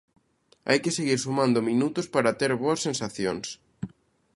[0.69, 3.47] Hai que seguir sumando minutos para ter boas sensacións.